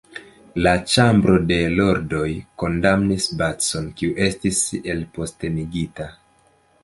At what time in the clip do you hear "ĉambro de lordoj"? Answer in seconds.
0.93-2.23